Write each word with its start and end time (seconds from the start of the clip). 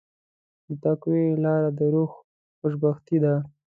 د 0.67 0.69
تقوی 0.83 1.23
لاره 1.43 1.69
د 1.77 1.79
روح 1.93 2.11
خوشبختي 2.59 3.17
ده. 3.23 3.35